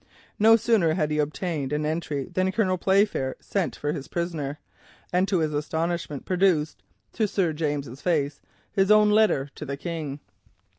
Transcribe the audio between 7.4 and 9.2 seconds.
James's face his own